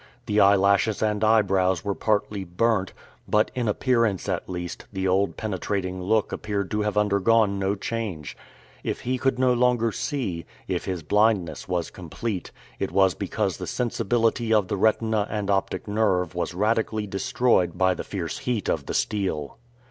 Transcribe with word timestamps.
The 0.25 0.39
eyelashes 0.39 1.03
and 1.03 1.23
eyebrows 1.23 1.85
were 1.85 1.93
partly 1.93 2.43
burnt, 2.43 2.91
but 3.27 3.51
in 3.53 3.67
appearance, 3.67 4.27
at 4.27 4.49
least, 4.49 4.85
the 4.91 5.07
old 5.07 5.37
penetrating 5.37 6.01
look 6.01 6.31
appeared 6.31 6.71
to 6.71 6.81
have 6.81 6.97
undergone 6.97 7.59
no 7.59 7.75
change. 7.75 8.35
If 8.83 9.01
he 9.01 9.19
could 9.19 9.37
no 9.37 9.53
longer 9.53 9.91
see, 9.91 10.47
if 10.67 10.85
his 10.85 11.03
blindness 11.03 11.67
was 11.67 11.91
complete, 11.91 12.49
it 12.79 12.89
was 12.91 13.13
because 13.13 13.57
the 13.57 13.67
sensibility 13.67 14.51
of 14.51 14.69
the 14.69 14.75
retina 14.75 15.27
and 15.29 15.51
optic 15.51 15.87
nerve 15.87 16.33
was 16.33 16.55
radically 16.55 17.05
destroyed 17.05 17.77
by 17.77 17.93
the 17.93 18.03
fierce 18.03 18.39
heat 18.39 18.67
of 18.69 18.87
the 18.87 18.95
steel. 18.95 19.59